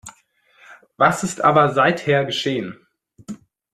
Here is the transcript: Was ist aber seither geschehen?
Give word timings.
Was 0.97 1.23
ist 1.23 1.41
aber 1.41 1.75
seither 1.75 2.25
geschehen? 2.25 2.87